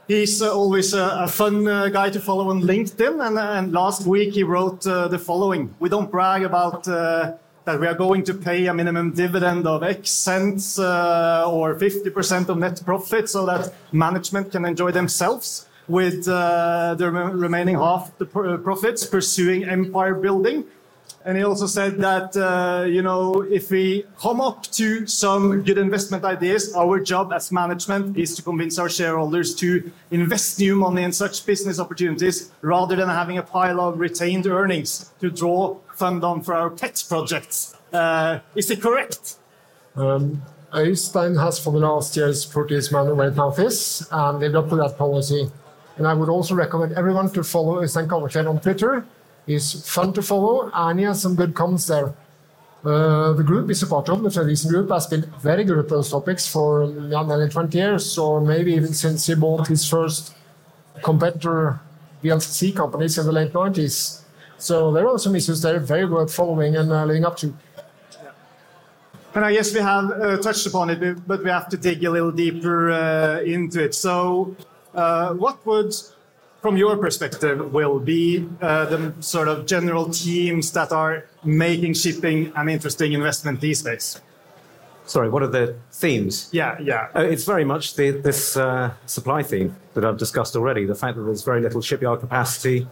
he's 0.08 0.42
uh, 0.42 0.56
always 0.56 0.94
uh, 0.94 1.24
a, 1.24 1.28
fun 1.28 1.68
uh, 1.68 1.90
guy 1.90 2.10
to 2.10 2.20
follow 2.22 2.50
on 2.50 2.62
LinkedIn. 2.62 3.20
And, 3.20 3.74
last 3.74 4.08
week 4.08 4.34
he 4.34 4.44
wrote 4.44 4.84
the 4.84 5.20
following: 5.20 5.76
"We 5.82 5.90
don't 5.90 6.10
brag 6.10 6.44
about 6.44 6.86
that 7.66 7.80
we 7.80 7.88
are 7.88 7.94
going 7.94 8.24
to 8.24 8.34
pay 8.34 8.68
a 8.68 8.74
minimum 8.74 9.12
dividend 9.12 9.68
of 9.68 9.84
X 9.84 10.10
cents 10.10 10.80
or 10.80 11.76
50% 11.76 12.48
of 12.48 12.58
net 12.58 12.82
profit, 12.86 13.30
so 13.30 13.46
that 13.46 13.74
management 13.92 14.52
can 14.52 14.64
enjoy 14.64 14.92
themselves." 14.92 15.68
With 15.88 16.24
the 16.24 17.12
remaining 17.34 17.76
half 17.76 18.18
the 18.18 18.26
profits 18.64 19.06
pursuing 19.06 19.66
empire 19.66 20.16
building, 20.16 20.64
And 21.24 21.38
he 21.38 21.44
also 21.44 21.68
said 21.68 21.98
that, 22.00 22.36
uh, 22.36 22.86
you 22.86 23.04
know, 23.04 23.42
if 23.42 23.70
we 23.70 24.06
come 24.20 24.42
up 24.42 24.64
to 24.72 25.06
some 25.06 25.62
good 25.62 25.78
investment 25.78 26.24
ideas, 26.26 26.74
our 26.76 27.00
job 27.00 27.32
as 27.32 27.52
management 27.52 28.18
is 28.18 28.36
to 28.36 28.42
convince 28.42 28.80
our 28.80 28.90
shareholders 28.90 29.54
to 29.56 29.92
invest 30.10 30.60
new 30.60 30.76
money 30.76 31.04
in 31.04 31.12
such 31.12 31.46
business 31.46 31.80
opportunities 31.80 32.52
rather 32.62 32.96
than 32.96 33.08
having 33.08 33.38
a 33.38 33.44
pile 33.44 33.80
of 33.80 34.00
retained 34.00 34.48
earnings 34.48 35.12
to 35.20 35.30
draw 35.30 35.78
fund 35.94 36.24
on 36.24 36.42
for 36.42 36.56
our 36.56 36.72
pet 36.72 37.04
projects. 37.08 37.76
Uh, 37.94 38.40
is 38.56 38.72
it 38.72 38.82
correct? 38.82 39.36
Um, 39.96 40.42
has 40.74 41.60
for 41.60 41.72
the 41.74 41.80
last 41.80 42.16
years 42.16 42.46
put 42.46 42.72
his 42.72 42.92
money 42.92 43.14
where 43.14 43.28
his 43.28 43.38
mouth 43.38 43.60
is 43.60 44.08
and 44.12 44.40
to 44.40 44.76
that 44.78 44.96
policy. 44.98 45.52
And 45.98 46.08
I 46.08 46.14
would 46.14 46.30
also 46.30 46.56
recommend 46.56 46.94
everyone 46.94 47.30
to 47.32 47.44
follow 47.44 47.82
Øystein 47.84 48.08
Kalleklev 48.08 48.50
on 48.50 48.60
Twitter. 48.60 49.06
He's 49.46 49.88
fun 49.88 50.14
to 50.14 50.22
follow 50.22 50.70
and 50.74 51.00
he 51.00 51.06
has 51.06 51.22
some 51.22 51.36
good 51.36 51.54
comments 51.54 51.88
there. 51.88 52.14
Uh, 52.84 53.34
the 53.34 53.44
group 53.44 53.70
is 53.70 53.84
a 53.84 53.88
part 53.88 54.06
the 54.06 54.14
Fredriksen 54.14 54.70
Group, 54.70 54.90
has 54.90 55.06
been 55.06 55.32
very 55.40 55.64
good 55.64 55.78
at 55.78 55.90
those 55.90 56.10
topics 56.10 56.48
for 56.48 56.88
nearly 56.88 57.48
20 57.48 57.78
years, 57.78 58.18
or 58.18 58.42
maybe 58.42 58.74
even 58.74 58.94
since 58.94 59.28
he 59.28 59.36
bought 59.36 59.68
his 59.68 59.88
first 59.88 60.34
competitor 61.04 61.80
VLCC 62.24 62.76
companies 62.76 63.18
in 63.20 63.26
the 63.28 63.32
late 63.32 63.54
90s. 63.54 64.22
So 64.58 64.92
there 64.92 65.08
are 65.08 65.20
some 65.20 65.36
issues 65.36 65.62
there 65.62 65.80
very 65.80 66.06
worth 66.06 66.34
following 66.34 66.76
and 66.76 66.92
uh, 66.92 67.06
living 67.06 67.26
up 67.26 67.38
to. 67.38 67.54
And 69.34 69.46
I 69.46 69.54
guess 69.54 69.74
we 69.74 69.80
have 69.80 70.12
uh, 70.12 70.38
touched 70.38 70.66
upon 70.66 70.90
it, 70.90 71.28
but 71.28 71.44
we 71.44 71.50
have 71.50 71.70
to 71.70 71.78
dig 71.78 72.04
a 72.04 72.10
little 72.10 72.32
deeper 72.32 72.92
uh, 72.92 73.40
into 73.42 73.84
it. 73.84 73.96
So, 73.96 74.56
uh, 74.94 75.34
what 75.34 75.66
would, 75.66 75.94
from 76.62 76.78
your 76.78 76.98
perspective, 76.98 77.74
will 77.74 78.00
be 78.00 78.48
uh, 78.62 78.86
the 78.86 79.14
sort 79.20 79.48
of 79.48 79.66
general 79.66 80.12
themes 80.12 80.72
that 80.74 80.92
are 80.92 81.26
making 81.44 81.96
shipping 81.96 82.52
an 82.56 82.70
interesting 82.70 83.14
investment 83.14 83.60
these 83.62 83.82
days? 83.82 84.22
Sorry, 85.06 85.30
what 85.30 85.42
are 85.44 85.48
the 85.48 85.76
themes? 85.92 86.50
Yeah, 86.52 86.78
yeah. 86.80 87.10
Uh, 87.16 87.22
it's 87.22 87.44
very 87.44 87.66
much 87.66 87.96
the, 87.96 88.12
this 88.12 88.56
uh, 88.56 88.94
supply 89.08 89.44
theme 89.44 89.76
that 89.96 90.06
I've 90.06 90.18
discussed 90.18 90.56
already. 90.56 90.86
The 90.86 90.96
fact 90.96 91.18
that 91.18 91.24
there's 91.24 91.44
very 91.44 91.62
little 91.62 91.82
shipyard 91.82 92.20
capacity, 92.20 92.88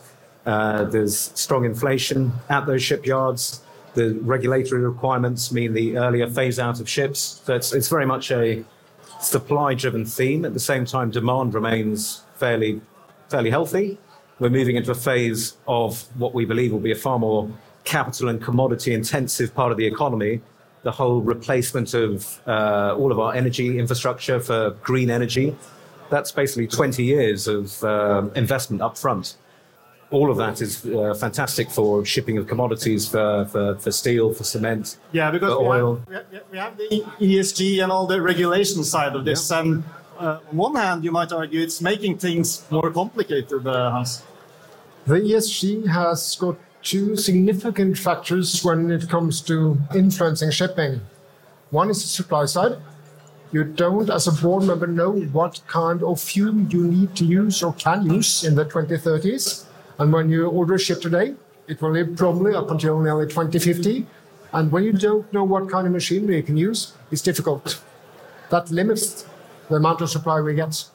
uh, 0.46 0.86
there's 0.86 1.32
strong 1.36 1.64
inflation 1.64 2.32
at 2.50 2.66
those 2.66 2.82
shipyards, 2.82 3.62
the 3.94 4.14
regulatory 4.22 4.82
requirements 4.82 5.52
mean 5.52 5.74
the 5.74 5.98
earlier 5.98 6.30
phase 6.30 6.60
out 6.60 6.80
of 6.80 6.90
ships. 6.90 7.42
So 7.46 7.56
it's, 7.56 7.74
it's 7.74 7.88
very 7.88 8.06
much 8.06 8.32
a 8.32 8.64
supply 9.20 9.74
driven 9.74 10.06
theme. 10.06 10.46
At 10.46 10.54
the 10.54 10.60
same 10.60 10.86
time, 10.86 11.12
demand 11.12 11.54
remains 11.54 12.24
fairly, 12.36 12.82
fairly 13.29 13.50
healthy. 13.50 13.98
We're 14.39 14.50
moving 14.50 14.75
into 14.75 14.91
a 14.91 14.95
phase 14.95 15.57
of 15.67 16.01
what 16.17 16.33
we 16.33 16.45
believe 16.45 16.71
will 16.71 16.79
be 16.79 16.91
a 16.91 16.95
far 16.95 17.19
more 17.19 17.50
capital 17.83 18.29
and 18.29 18.41
commodity 18.41 18.93
intensive 18.93 19.53
part 19.53 19.71
of 19.71 19.77
the 19.77 19.86
economy. 19.86 20.41
The 20.83 20.91
whole 20.91 21.21
replacement 21.21 21.93
of 21.93 22.39
uh, 22.48 22.95
all 22.98 23.12
of 23.12 23.19
our 23.19 23.33
energy 23.33 23.77
infrastructure 23.79 24.39
for 24.39 24.71
green 24.81 25.09
energy. 25.09 25.55
That's 26.09 26.31
basically 26.31 26.67
20 26.67 27.03
years 27.03 27.48
of 27.48 27.83
uh, 27.83 28.29
investment 28.36 28.81
up 28.81 28.98
front 28.98 29.36
all 30.12 30.31
of 30.31 30.38
that 30.38 30.62
is 30.62 30.86
uh, 30.86 31.13
fantastic 31.13 31.69
for 31.69 32.03
shipping 32.03 32.38
of 32.38 32.48
commodities, 32.48 33.07
for, 33.07 33.45
for, 33.45 33.75
for 33.75 33.91
steel, 33.91 34.33
for 34.33 34.43
cement, 34.43 34.98
yeah, 35.12 35.29
because 35.29 35.53
for 35.53 35.62
we 35.62 35.67
oil. 35.67 36.01
Have, 36.12 36.25
we 36.51 36.57
have 36.57 36.77
the 36.77 37.03
ESG 37.19 37.83
and 37.83 37.91
all 37.91 38.07
the 38.07 38.21
regulation 38.21 38.83
side 38.83 39.15
of 39.15 39.25
this. 39.25 39.51
Yeah. 39.51 39.59
And 39.59 39.83
uh, 40.20 40.40
on 40.50 40.58
one 40.58 40.76
hand, 40.76 41.04
you 41.04 41.12
might 41.12 41.32
argue 41.32 41.62
it's 41.62 41.82
making 41.82 42.18
things 42.18 42.64
more 42.70 42.92
complicated, 42.92 43.66
uh, 43.66 43.92
Hans. 43.92 44.24
The 45.08 45.16
ESG 45.16 45.88
has 45.88 46.36
got 46.36 46.58
two 46.84 47.16
significant 47.16 47.98
factors 47.98 48.64
when 48.64 48.92
it 48.92 49.10
comes 49.10 49.42
to 49.42 49.78
influencing 49.96 50.52
shipping. 50.52 51.02
One 51.72 51.90
is 51.90 52.02
the 52.02 52.10
supply 52.10 52.46
side. 52.46 52.78
You 53.52 53.64
don't, 53.64 54.10
as 54.10 54.28
a 54.28 54.32
board 54.32 54.64
member, 54.66 54.88
know 54.88 55.12
what 55.12 55.62
kind 55.68 56.04
of 56.04 56.22
fuel 56.22 56.56
you 56.70 56.84
need 56.84 57.16
to 57.16 57.26
use 57.26 57.64
or 57.64 57.74
can 57.74 58.06
use 58.10 58.44
in 58.44 58.56
the 58.56 58.66
2030s. 58.66 59.66
And 59.98 60.14
when 60.14 60.30
you 60.30 60.48
order 60.48 60.76
a 60.76 60.80
ship 60.80 61.02
today, 61.02 61.34
it 61.68 61.82
will 61.82 61.92
live 61.92 62.16
probably 62.16 62.54
up 62.54 62.70
until 62.70 63.00
nearly 63.00 63.26
2050. 63.26 64.06
And 64.54 64.72
when 64.72 64.84
you 64.84 64.94
don't 64.94 65.32
know 65.34 65.44
what 65.44 65.70
kind 65.70 65.88
of 65.88 65.94
machinery 65.94 66.38
you 66.38 66.44
can 66.44 66.58
use, 66.58 66.94
it's 67.12 67.22
difficult. 67.22 67.82
That 68.50 68.70
limits 68.70 69.26
the 69.70 69.76
amount 69.76 70.02
of 70.02 70.10
supply 70.10 70.42
we 70.42 70.56
get. 70.56 70.86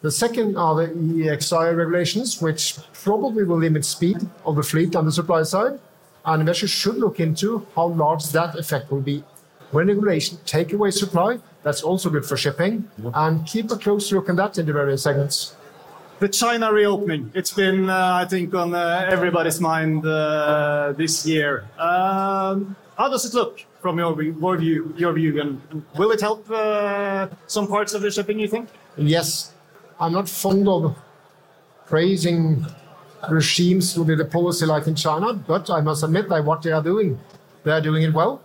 The 0.00 0.10
second 0.10 0.56
are 0.56 0.76
the 0.76 0.88
EEXI 0.88 1.76
regulations, 1.76 2.40
which 2.40 2.76
probably 2.92 3.42
will 3.42 3.58
limit 3.58 3.84
speed 3.84 4.18
of 4.46 4.54
the 4.56 4.62
fleet 4.62 4.94
on 4.94 5.04
the 5.04 5.12
supply 5.12 5.42
side. 5.42 5.80
And 6.24 6.40
investors 6.40 6.70
should 6.70 6.96
look 6.96 7.18
into 7.20 7.66
how 7.74 7.88
large 7.88 8.26
that 8.26 8.54
effect 8.56 8.90
will 8.92 9.00
be. 9.00 9.24
When 9.72 9.88
regulation 9.88 10.38
take 10.46 10.72
away 10.72 10.92
supply, 10.92 11.40
that's 11.62 11.82
also 11.82 12.10
good 12.10 12.24
for 12.24 12.36
shipping. 12.36 12.88
And 13.12 13.44
keep 13.44 13.70
a 13.70 13.76
close 13.76 14.12
look 14.12 14.28
on 14.28 14.36
that 14.36 14.56
in 14.58 14.66
the 14.66 14.72
various 14.72 15.02
segments. 15.02 15.56
The 16.20 16.28
China 16.28 16.72
reopening, 16.72 17.30
it's 17.34 17.52
been, 17.52 17.88
uh, 17.88 18.20
I 18.22 18.24
think, 18.24 18.54
on 18.54 18.74
uh, 18.74 19.06
everybody's 19.08 19.60
mind 19.60 20.04
uh, 20.04 20.92
this 20.96 21.26
year. 21.26 21.68
Um, 21.78 22.76
how 22.96 23.08
does 23.08 23.24
it 23.24 23.34
look 23.34 23.64
from 23.80 23.98
your, 23.98 24.14
view- 24.14 24.94
your 24.96 25.12
view? 25.12 25.40
And 25.40 25.60
will 25.96 26.10
it 26.10 26.20
help 26.20 26.50
uh, 26.50 27.28
some 27.46 27.66
parts 27.66 27.94
of 27.94 28.02
the 28.02 28.10
shipping? 28.10 28.38
You 28.38 28.48
think? 28.48 28.68
Yes, 28.96 29.52
I'm 30.00 30.12
not 30.12 30.28
fond 30.28 30.68
of 30.68 30.96
praising 31.86 32.66
regimes 33.30 33.98
with 33.98 34.18
the 34.18 34.24
policy 34.24 34.66
like 34.66 34.86
in 34.86 34.94
China, 34.94 35.32
but 35.32 35.70
I 35.70 35.80
must 35.80 36.02
admit 36.04 36.28
that 36.28 36.44
what 36.44 36.62
they 36.62 36.72
are 36.72 36.82
doing, 36.82 37.18
they 37.64 37.72
are 37.72 37.80
doing 37.80 38.02
it 38.02 38.12
well. 38.12 38.40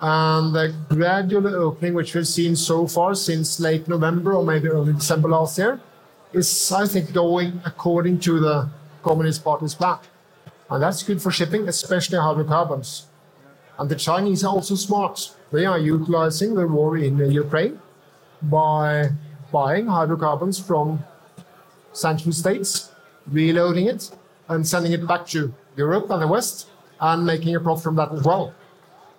And 0.00 0.52
the 0.52 0.74
gradual 0.88 1.46
opening, 1.46 1.94
which 1.94 2.14
we've 2.14 2.26
seen 2.26 2.56
so 2.56 2.88
far 2.88 3.14
since 3.14 3.60
late 3.60 3.86
November 3.86 4.32
or 4.32 4.44
maybe 4.44 4.66
early 4.68 4.92
December 4.92 5.28
last 5.28 5.56
year, 5.58 5.80
is, 6.32 6.72
I 6.72 6.86
think, 6.86 7.12
going 7.12 7.60
according 7.64 8.18
to 8.20 8.40
the 8.40 8.68
Communist 9.04 9.44
Party's 9.44 9.74
plan. 9.74 9.98
And 10.70 10.82
that's 10.82 11.02
good 11.04 11.22
for 11.22 11.30
shipping, 11.30 11.68
especially 11.68 12.18
hydrocarbons. 12.18 13.06
And 13.82 13.90
the 13.90 13.96
Chinese 13.96 14.44
are 14.44 14.54
also 14.54 14.76
smart. 14.76 15.34
They 15.50 15.66
are 15.66 15.76
utilizing 15.76 16.54
the 16.54 16.68
war 16.68 16.96
in 16.96 17.18
Ukraine 17.18 17.80
by 18.40 19.10
buying 19.50 19.88
hydrocarbons 19.88 20.56
from 20.60 21.02
sanctioned 21.92 22.36
states, 22.36 22.92
reloading 23.26 23.86
it, 23.88 24.02
and 24.46 24.64
sending 24.64 24.92
it 24.92 25.04
back 25.04 25.26
to 25.34 25.52
Europe 25.76 26.08
and 26.10 26.22
the 26.22 26.28
West, 26.28 26.68
and 27.00 27.26
making 27.26 27.56
a 27.56 27.60
profit 27.60 27.82
from 27.82 27.96
that 27.96 28.12
as 28.12 28.22
well. 28.22 28.54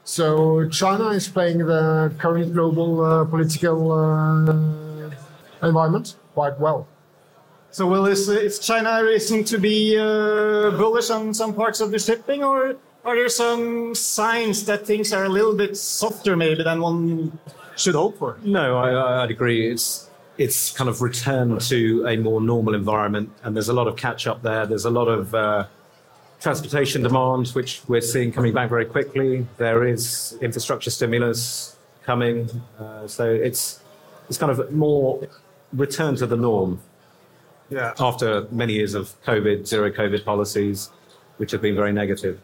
So 0.05 0.69
China 0.69 1.09
is 1.09 1.27
playing 1.27 1.57
the 1.57 2.13
current 2.17 2.53
global 2.53 3.03
uh, 3.03 3.25
political 3.25 3.91
uh, 3.91 5.67
environment 5.67 6.15
quite 6.35 6.57
well. 6.57 6.87
So 7.71 7.85
will 7.85 8.03
this, 8.03 8.29
is 8.29 8.59
China 8.59 9.03
reason 9.03 9.43
to 9.43 9.57
be 9.57 9.97
uh, 9.97 10.71
bullish 10.71 11.09
on 11.09 11.33
some 11.33 11.53
parts 11.53 11.81
of 11.81 11.91
the 11.91 11.99
shipping, 11.99 12.45
or 12.45 12.77
are 13.05 13.15
there 13.15 13.29
some 13.29 13.93
signs 13.95 14.65
that 14.65 14.85
things 14.85 15.11
are 15.13 15.25
a 15.25 15.29
little 15.29 15.55
bit 15.55 15.75
softer 15.77 16.35
maybe 16.35 16.63
than 16.63 16.81
one 16.81 17.37
should 17.75 17.95
hope 17.95 18.17
for? 18.17 18.37
No, 18.43 18.77
I, 18.77 19.23
I'd 19.23 19.31
agree. 19.31 19.69
It's 19.71 20.09
it's 20.37 20.71
kind 20.71 20.89
of 20.89 21.01
returned 21.01 21.61
to 21.61 22.05
a 22.07 22.17
more 22.17 22.41
normal 22.41 22.73
environment, 22.73 23.29
and 23.43 23.55
there's 23.55 23.69
a 23.69 23.73
lot 23.73 23.87
of 23.87 23.95
catch 23.95 24.25
up 24.25 24.41
there. 24.41 24.65
There's 24.65 24.85
a 24.85 24.89
lot 24.89 25.07
of 25.07 25.35
uh, 25.35 25.65
transportation 26.41 27.03
demand, 27.03 27.49
which 27.49 27.81
we're 27.87 28.01
seeing 28.01 28.31
coming 28.31 28.53
back 28.53 28.69
very 28.69 28.85
quickly. 28.85 29.45
There 29.57 29.85
is 29.85 30.37
infrastructure 30.41 30.89
stimulus 30.89 31.77
coming, 32.03 32.49
uh, 32.79 33.07
so 33.07 33.29
it's 33.29 33.81
it's 34.29 34.37
kind 34.37 34.51
of 34.51 34.71
more 34.71 35.27
return 35.73 36.15
to 36.15 36.25
the 36.25 36.35
norm 36.37 36.79
Yeah. 37.69 37.93
after 37.99 38.47
many 38.51 38.73
years 38.73 38.93
of 38.93 39.13
COVID, 39.25 39.67
zero 39.67 39.91
COVID 39.91 40.23
policies, 40.23 40.89
which 41.37 41.51
have 41.51 41.61
been 41.61 41.75
very 41.75 41.91
negative. 41.93 42.39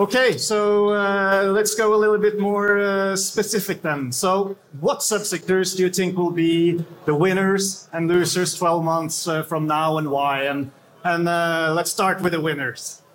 Okay, 0.00 0.38
so 0.38 0.90
uh, 0.90 1.50
let's 1.50 1.74
go 1.74 1.92
a 1.92 1.98
little 1.98 2.18
bit 2.18 2.38
more 2.38 2.78
uh, 2.78 3.16
specific 3.16 3.82
then. 3.82 4.12
So, 4.12 4.56
what 4.78 5.00
subsectors 5.00 5.76
do 5.76 5.82
you 5.82 5.90
think 5.90 6.16
will 6.16 6.30
be 6.30 6.84
the 7.04 7.16
winners 7.16 7.88
and 7.92 8.06
losers 8.06 8.54
12 8.54 8.84
months 8.84 9.26
uh, 9.26 9.42
from 9.42 9.66
now, 9.66 9.98
and 9.98 10.08
why? 10.08 10.44
And 10.44 10.70
and 11.02 11.28
uh, 11.28 11.72
let's 11.74 11.90
start 11.90 12.20
with 12.20 12.32
the 12.32 12.40
winners. 12.40 13.02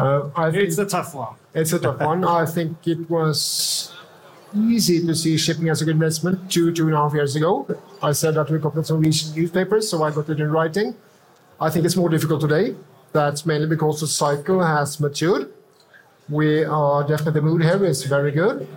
Uh, 0.00 0.30
I 0.34 0.50
think 0.50 0.64
It's 0.64 0.78
a 0.78 0.86
tough 0.86 1.14
one. 1.14 1.34
It's 1.52 1.74
a 1.74 1.78
tough 1.78 2.00
one. 2.00 2.24
I 2.40 2.46
think 2.46 2.88
it 2.88 3.10
was 3.10 3.92
easy 4.56 5.06
to 5.06 5.14
see 5.14 5.36
shipping 5.36 5.68
as 5.68 5.82
a 5.82 5.84
good 5.84 5.96
investment 5.96 6.50
two, 6.50 6.72
two 6.72 6.86
and 6.86 6.94
a 6.94 6.96
half 6.96 7.12
years 7.12 7.36
ago. 7.36 7.66
I 8.02 8.12
said 8.12 8.32
that 8.36 8.48
to 8.48 8.54
a 8.54 8.58
couple 8.58 8.80
of 8.80 8.86
some 8.86 9.00
recent 9.00 9.36
newspapers, 9.36 9.90
so 9.90 10.02
I 10.02 10.10
got 10.10 10.26
it 10.30 10.40
in 10.40 10.50
writing. 10.50 10.94
I 11.60 11.68
think 11.68 11.84
it's 11.84 11.96
more 11.96 12.08
difficult 12.08 12.40
today. 12.40 12.74
That's 13.12 13.44
mainly 13.44 13.66
because 13.66 14.00
the 14.00 14.06
cycle 14.06 14.62
has 14.62 15.00
matured. 15.00 15.52
We 16.28 16.64
are 16.64 17.02
definitely 17.02 17.40
the 17.40 17.42
mood 17.42 17.62
here 17.62 17.84
is 17.84 18.04
very 18.04 18.30
good, 18.30 18.68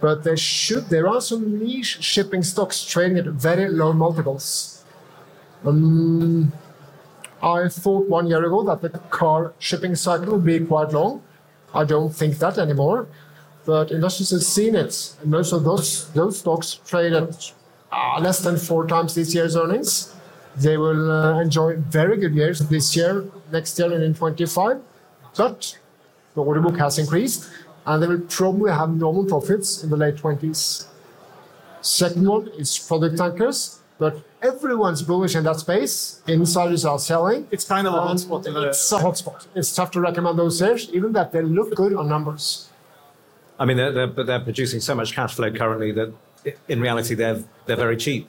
but 0.00 0.24
there 0.24 0.36
should 0.36 0.90
there 0.90 1.08
are 1.08 1.20
some 1.20 1.58
niche 1.58 2.02
shipping 2.02 2.42
stocks 2.42 2.84
trading 2.84 3.16
at 3.16 3.24
very 3.26 3.68
low 3.70 3.94
multiples. 3.94 4.84
Um, 5.64 6.52
I 7.42 7.68
thought 7.68 8.08
one 8.08 8.26
year 8.26 8.44
ago 8.44 8.62
that 8.64 8.82
the 8.82 8.98
car 9.10 9.54
shipping 9.58 9.94
cycle 9.94 10.32
would 10.32 10.44
be 10.44 10.60
quite 10.60 10.92
long. 10.92 11.22
I 11.72 11.84
don't 11.84 12.14
think 12.14 12.38
that 12.38 12.58
anymore. 12.58 13.08
But 13.64 13.90
investors 13.90 14.30
have 14.30 14.42
seen 14.42 14.74
it. 14.74 15.14
And 15.20 15.30
most 15.30 15.52
of 15.52 15.62
those, 15.62 16.10
those 16.12 16.38
stocks 16.38 16.80
trade 16.86 17.12
at 17.12 17.52
uh, 17.92 18.18
less 18.20 18.40
than 18.40 18.56
four 18.56 18.86
times 18.86 19.14
this 19.14 19.34
year's 19.34 19.56
earnings. 19.56 20.14
They 20.60 20.76
will 20.76 21.10
uh, 21.10 21.40
enjoy 21.40 21.76
very 21.76 22.16
good 22.16 22.34
years 22.34 22.58
this 22.58 22.96
year, 22.96 23.24
next 23.52 23.78
year, 23.78 23.92
and 23.92 24.02
in 24.02 24.14
25. 24.14 24.80
But 25.36 25.78
the 26.34 26.42
order 26.42 26.60
book 26.60 26.76
has 26.78 26.98
increased, 26.98 27.48
and 27.86 28.02
they 28.02 28.08
will 28.08 28.20
probably 28.20 28.72
have 28.72 28.90
normal 28.90 29.24
profits 29.24 29.84
in 29.84 29.90
the 29.90 29.96
late 29.96 30.16
20s. 30.16 30.86
Second 31.80 32.26
one 32.26 32.48
is 32.58 32.76
product 32.78 33.18
tankers, 33.18 33.78
but 33.98 34.20
everyone's 34.42 35.02
bullish 35.02 35.36
in 35.36 35.44
that 35.44 35.60
space. 35.60 36.22
Insiders 36.26 36.84
are 36.84 36.98
selling. 36.98 37.46
It's 37.52 37.64
kind 37.64 37.86
of 37.86 37.94
a 37.94 37.98
hotspot 37.98 38.46
in. 38.46 38.56
It's 38.56 38.92
a 38.92 38.98
hotspot. 38.98 39.46
It's 39.54 39.74
tough 39.74 39.92
to 39.92 40.00
recommend 40.00 40.38
those 40.38 40.58
shares, 40.58 40.90
even 40.92 41.12
that 41.12 41.30
they 41.30 41.42
look 41.42 41.74
good 41.76 41.94
on 41.94 42.08
numbers. 42.08 42.68
I 43.60 43.64
mean, 43.64 43.76
they're, 43.76 43.92
they're, 43.92 44.06
but 44.06 44.26
they're 44.26 44.40
producing 44.40 44.80
so 44.80 44.94
much 44.94 45.12
cash 45.12 45.34
flow 45.34 45.52
currently 45.52 45.92
that 45.92 46.12
in 46.68 46.80
reality 46.80 47.14
they're, 47.14 47.42
they're 47.66 47.76
very 47.76 47.96
cheap. 47.96 48.28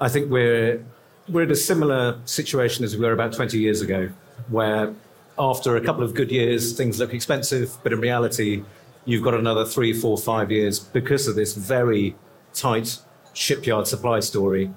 I 0.00 0.08
think 0.08 0.30
we're, 0.30 0.84
we're 1.28 1.42
in 1.42 1.50
a 1.50 1.56
similar 1.56 2.18
situation 2.24 2.84
as 2.84 2.96
we 2.96 3.04
were 3.04 3.12
about 3.12 3.32
20 3.32 3.58
years 3.58 3.80
ago, 3.80 4.10
where 4.48 4.94
after 5.38 5.76
a 5.76 5.80
couple 5.80 6.02
of 6.02 6.14
good 6.14 6.30
years, 6.32 6.76
things 6.76 6.98
look 6.98 7.14
expensive, 7.14 7.76
but 7.82 7.92
in 7.92 8.00
reality, 8.00 8.64
you've 9.04 9.22
got 9.22 9.34
another 9.34 9.64
three, 9.64 9.92
four, 9.92 10.18
five 10.18 10.50
years 10.50 10.78
because 10.78 11.28
of 11.28 11.36
this 11.36 11.54
very 11.54 12.16
tight 12.52 12.98
shipyard 13.34 13.86
supply 13.86 14.20
story, 14.20 14.70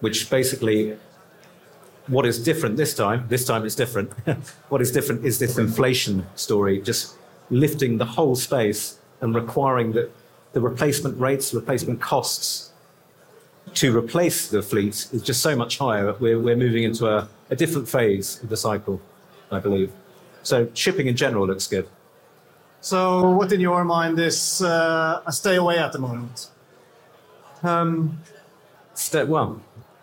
which 0.00 0.30
basically 0.30 0.96
what 2.06 2.26
is 2.26 2.42
different 2.42 2.76
this 2.76 2.94
time, 2.94 3.26
this 3.28 3.44
time 3.46 3.64
it's 3.64 3.74
different. 3.74 4.12
what 4.68 4.80
is 4.82 4.92
different 4.92 5.24
is 5.24 5.38
this 5.38 5.58
inflation 5.58 6.26
story, 6.34 6.80
just 6.80 7.16
lifting 7.50 7.98
the 7.98 8.04
whole 8.04 8.36
space 8.36 8.98
and 9.20 9.34
requiring 9.34 9.92
that 9.92 10.10
the 10.52 10.60
replacement 10.60 11.18
rates, 11.18 11.52
replacement 11.52 12.00
costs 12.00 12.72
to 13.74 13.96
replace 13.96 14.48
the 14.48 14.62
fleet 14.62 15.08
is 15.12 15.22
just 15.22 15.40
so 15.42 15.56
much 15.56 15.78
higher. 15.78 16.14
We're, 16.14 16.38
we're 16.40 16.56
moving 16.56 16.84
into 16.84 17.06
a, 17.06 17.28
a 17.50 17.56
different 17.56 17.88
phase 17.88 18.42
of 18.42 18.48
the 18.48 18.56
cycle, 18.56 19.00
I 19.50 19.58
believe. 19.60 19.92
So 20.42 20.68
shipping 20.74 21.06
in 21.06 21.16
general 21.16 21.46
looks 21.46 21.66
good. 21.66 21.88
So, 22.80 23.30
what 23.30 23.50
in 23.50 23.60
your 23.60 23.82
mind 23.84 24.18
is 24.18 24.60
uh, 24.60 25.22
a 25.26 25.32
stay 25.32 25.56
away 25.56 25.78
at 25.78 25.92
the 25.92 25.98
moment? 25.98 26.48
Step 28.94 29.26
well, 29.26 29.60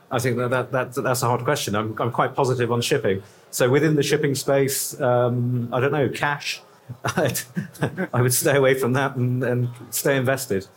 I 0.10 0.20
think 0.20 0.38
that, 0.38 0.50
that, 0.50 0.72
that 0.72 0.94
that's 0.96 1.22
a 1.22 1.28
hard 1.28 1.44
question. 1.44 1.75
I'm, 1.75 1.96
I'm 2.00 2.12
quite 2.12 2.36
positive 2.36 2.72
on 2.72 2.82
shipping. 2.82 3.22
So 3.51 3.70
within 3.70 3.96
the 3.96 4.04
shipping 4.04 4.34
space, 4.34 5.00
um, 5.00 5.70
I 5.72 5.80
don't 5.80 5.92
know, 5.92 6.10
cash. 6.10 6.62
I 7.06 8.22
would 8.22 8.34
stay 8.34 8.58
away 8.58 8.74
from 8.74 8.94
that 8.94 9.16
and, 9.16 9.44
and 9.44 9.70
stay 9.92 10.18
invested. 10.18 10.68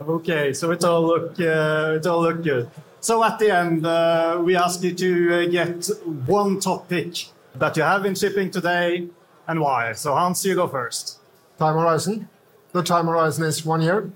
Okay, 0.00 0.52
so 0.52 0.70
it 0.70 0.84
all 0.84 1.02
look 1.02 1.40
uh, 1.40 1.96
it 1.96 2.06
all 2.06 2.22
look 2.22 2.42
good. 2.42 2.70
So 3.00 3.24
at 3.24 3.38
the 3.40 3.50
end, 3.50 3.84
uh, 3.84 4.40
we 4.42 4.54
ask 4.54 4.82
you 4.82 4.94
to 4.94 5.34
uh, 5.34 5.46
get 5.46 5.86
one 6.26 6.60
top 6.60 6.88
pick 6.88 7.26
that 7.56 7.76
you 7.76 7.82
have 7.82 8.06
in 8.06 8.14
shipping 8.14 8.50
today 8.50 9.08
and 9.48 9.60
why. 9.60 9.92
So 9.94 10.14
Hans, 10.14 10.44
you 10.44 10.54
go 10.54 10.68
first. 10.68 11.18
Time 11.58 11.74
horizon. 11.74 12.28
The 12.72 12.82
time 12.82 13.06
horizon 13.06 13.44
is 13.44 13.64
one 13.64 13.80
year. 13.80 14.10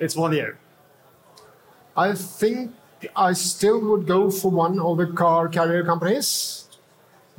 It's 0.00 0.16
one 0.16 0.32
year. 0.32 0.58
I 1.96 2.14
think 2.14 2.72
I 3.14 3.32
still 3.32 3.80
would 3.90 4.06
go 4.08 4.30
for 4.30 4.50
one 4.50 4.80
of 4.80 4.98
the 4.98 5.06
car 5.06 5.48
carrier 5.48 5.84
companies. 5.84 6.66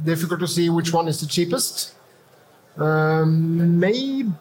Difficult 0.01 0.39
to 0.39 0.47
see 0.47 0.69
which 0.69 0.93
one 0.93 1.09
is 1.09 1.19
the 1.19 1.27
cheapest. 1.27 1.95
Um, 2.77 3.77
maybe 3.77 4.31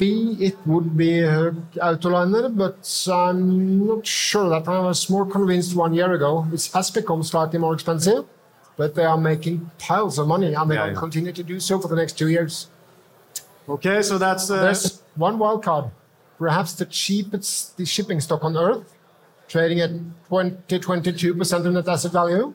it 0.00 0.56
would 0.66 0.96
be 0.96 1.24
uh, 1.24 1.52
Autoliner, 1.76 2.54
but 2.54 2.78
I'm 3.12 3.86
not 3.86 4.06
sure 4.06 4.48
that 4.50 4.68
I 4.68 4.78
was 4.80 5.08
more 5.08 5.26
convinced 5.26 5.74
one 5.74 5.94
year 5.94 6.12
ago. 6.12 6.46
It 6.52 6.68
has 6.74 6.90
become 6.90 7.22
slightly 7.22 7.58
more 7.58 7.74
expensive, 7.74 8.24
but 8.76 8.94
they 8.94 9.04
are 9.04 9.16
making 9.18 9.70
piles 9.78 10.18
of 10.18 10.28
money 10.28 10.54
and 10.54 10.70
they 10.70 10.74
Yeah, 10.74 10.84
will 10.86 10.92
yeah. 10.92 10.98
continue 10.98 11.32
to 11.32 11.42
do 11.42 11.58
so 11.60 11.78
for 11.78 11.88
the 11.88 11.96
next 11.96 12.18
two 12.18 12.28
years. 12.28 12.68
Okay, 13.68 14.02
so 14.02 14.18
that's 14.18 14.50
uh, 14.50 14.62
There's 14.62 15.02
one 15.16 15.38
wild 15.38 15.64
card, 15.64 15.86
perhaps 16.38 16.74
the 16.74 16.86
cheapest 16.86 17.76
the 17.76 17.84
shipping 17.84 18.20
stock 18.20 18.44
on 18.44 18.56
earth, 18.56 18.94
trading 19.48 19.80
at 19.80 19.90
20 20.28 20.78
22% 20.78 21.66
of 21.66 21.72
net 21.72 21.88
asset 21.88 22.12
value. 22.12 22.54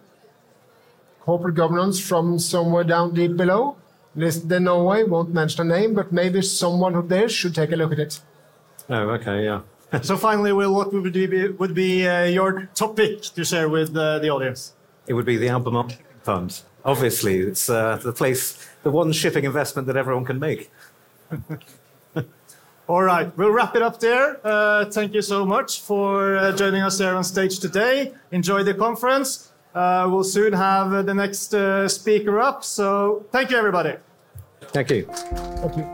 Corporate 1.22 1.56
governance 1.56 2.00
from 2.00 2.40
somewhere 2.40 2.84
down 2.84 3.14
deep 3.14 3.36
below. 3.38 3.76
Listed 4.16 4.52
in 4.52 4.66
Norway, 4.66 5.04
won't 5.04 5.34
mention 5.34 5.72
a 5.72 5.80
name, 5.80 5.94
but 5.94 6.12
maybe 6.12 6.42
someone 6.42 6.94
who 6.94 7.02
there 7.02 7.30
should 7.30 7.56
take 7.56 7.72
a 7.72 7.76
look 7.76 7.94
at 7.94 8.00
it. 8.00 8.20
Oh, 8.90 9.10
okay, 9.12 9.46
yeah. 9.46 9.62
so. 10.02 10.18
Finally, 10.18 10.52
Will, 10.52 10.74
what 10.74 10.92
would 10.94 11.14
be 11.14 11.48
would 11.48 11.74
be 11.74 12.08
uh, 12.08 12.26
your 12.26 12.70
top 12.76 12.98
pick 12.98 13.22
to 13.22 13.46
share 13.46 13.70
with 13.70 13.96
uh, 13.96 14.20
the 14.20 14.30
audience? 14.30 14.74
It 15.08 15.14
would 15.14 15.26
be 15.26 15.38
the 15.38 15.50
Albemarle 15.50 15.92
Fund. 16.24 16.62
Obviously, 16.84 17.40
it's 17.40 17.70
uh, 17.70 17.98
the 17.98 18.12
place, 18.12 18.68
the 18.84 18.92
one 18.92 19.12
shipping 19.12 19.46
investment 19.46 19.88
that 19.88 19.96
everyone 19.96 20.26
can 20.26 20.40
make. 20.40 20.72
All 22.88 23.04
right, 23.04 23.36
we'll 23.38 23.52
wrap 23.52 23.76
it 23.76 23.82
up 23.82 24.00
there. 24.00 24.40
Uh, 24.44 24.86
thank 24.86 25.14
you 25.14 25.22
so 25.22 25.46
much 25.46 25.82
for 25.82 26.36
uh, 26.36 26.52
joining 26.52 26.82
us 26.82 27.00
here 27.00 27.16
on 27.16 27.24
stage 27.24 27.60
today. 27.60 28.14
Enjoy 28.32 28.64
the 28.64 28.74
conference. 28.74 29.51
Uh, 29.74 30.06
we'll 30.10 30.24
soon 30.24 30.54
have 30.54 30.94
uh, 30.94 31.02
the 31.02 31.14
next 31.14 31.54
uh, 31.54 31.88
speaker 31.88 32.40
up. 32.40 32.64
So 32.64 33.26
thank 33.32 33.52
you, 33.52 33.58
everybody. 33.58 33.96
Thank 34.74 34.92
you. 34.92 35.06
Thank 35.62 35.78
you. 35.78 35.86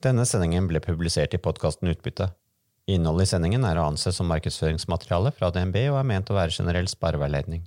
Denne 0.00 0.24
sendingen 0.24 0.64
ble 0.64 0.80
publisert 0.80 1.34
i 1.36 1.38
podkasten 1.38 1.90
Utbytte. 1.90 2.30
Innholdet 2.88 3.28
i 3.28 3.30
sendingen 3.34 3.66
er 3.68 3.76
å 3.76 3.90
anse 3.90 4.10
som 4.16 4.30
markedsføringsmateriale 4.32 5.34
fra 5.36 5.50
DNB 5.52 5.76
og 5.90 5.98
er 6.00 6.08
ment 6.08 6.32
å 6.32 6.38
være 6.38 6.54
generell 6.56 6.88
spareveiledning. 6.88 7.66